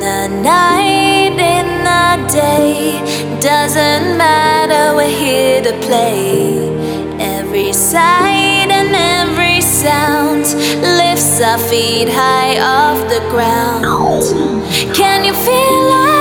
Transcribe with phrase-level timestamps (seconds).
[0.00, 3.00] the night, in the day,
[3.40, 6.68] doesn't matter, we're here to play.
[7.18, 10.44] Every sight and every sound
[11.00, 13.84] lifts our feet high off the ground.
[14.94, 16.17] Can you feel it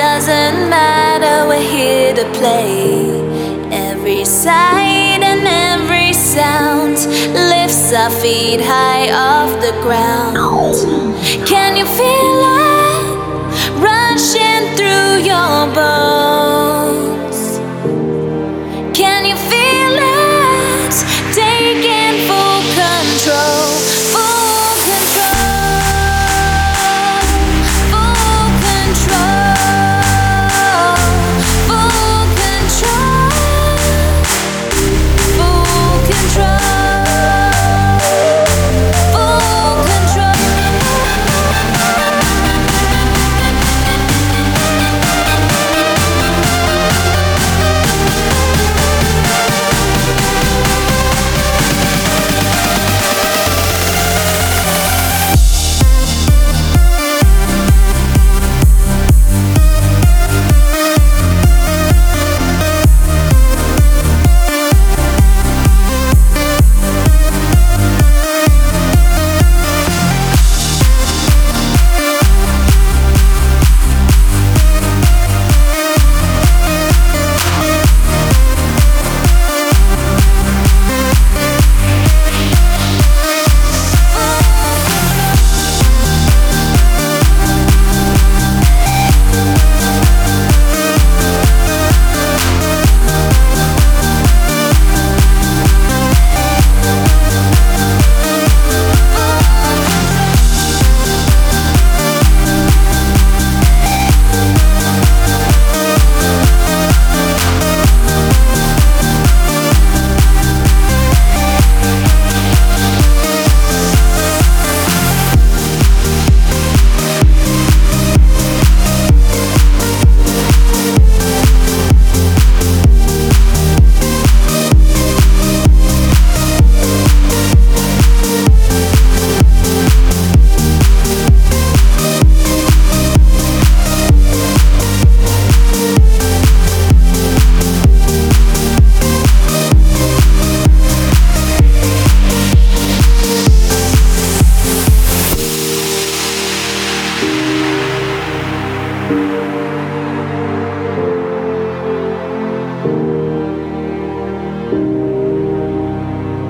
[0.00, 3.20] doesn't matter, we're here to play.
[3.70, 6.96] Every sight and every sound
[7.52, 10.38] lifts our feet high off the ground.
[11.46, 12.29] Can you feel